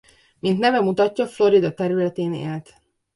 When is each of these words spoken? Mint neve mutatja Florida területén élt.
Mint 0.39 0.59
neve 0.59 0.79
mutatja 0.79 1.27
Florida 1.27 1.71
területén 1.73 2.33
élt. 2.33 2.73